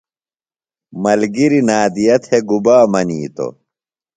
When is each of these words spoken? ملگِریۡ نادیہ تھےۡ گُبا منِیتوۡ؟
ملگِریۡ 1.03 1.65
نادیہ 1.67 2.15
تھےۡ 2.23 2.43
گُبا 2.49 2.77
منِیتوۡ؟ 2.91 3.53